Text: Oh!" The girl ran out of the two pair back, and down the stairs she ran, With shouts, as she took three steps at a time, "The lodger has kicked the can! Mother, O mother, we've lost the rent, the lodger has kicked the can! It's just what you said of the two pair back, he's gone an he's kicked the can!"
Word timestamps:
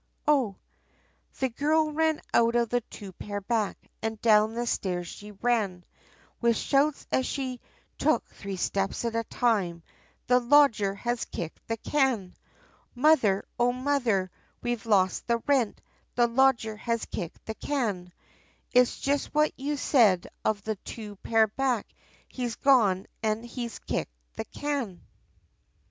Oh!" 0.27 0.55
The 1.39 1.49
girl 1.49 1.91
ran 1.91 2.21
out 2.33 2.55
of 2.55 2.69
the 2.69 2.81
two 2.81 3.11
pair 3.13 3.39
back, 3.39 3.77
and 4.01 4.19
down 4.19 4.55
the 4.55 4.65
stairs 4.65 5.07
she 5.07 5.29
ran, 5.31 5.85
With 6.41 6.57
shouts, 6.57 7.05
as 7.11 7.27
she 7.27 7.61
took 7.99 8.25
three 8.25 8.55
steps 8.55 9.05
at 9.05 9.15
a 9.15 9.23
time, 9.25 9.83
"The 10.25 10.39
lodger 10.39 10.95
has 10.95 11.25
kicked 11.25 11.67
the 11.67 11.77
can! 11.77 12.33
Mother, 12.95 13.45
O 13.59 13.71
mother, 13.71 14.31
we've 14.63 14.87
lost 14.87 15.27
the 15.27 15.37
rent, 15.45 15.79
the 16.15 16.25
lodger 16.25 16.77
has 16.77 17.05
kicked 17.05 17.45
the 17.45 17.53
can! 17.53 18.11
It's 18.71 18.99
just 18.99 19.35
what 19.35 19.51
you 19.55 19.77
said 19.77 20.25
of 20.43 20.63
the 20.63 20.77
two 20.77 21.15
pair 21.17 21.45
back, 21.45 21.93
he's 22.27 22.55
gone 22.55 23.05
an 23.21 23.43
he's 23.43 23.77
kicked 23.77 24.17
the 24.35 24.45
can!" 24.45 25.03